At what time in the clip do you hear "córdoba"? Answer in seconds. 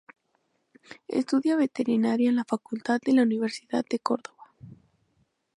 3.99-4.47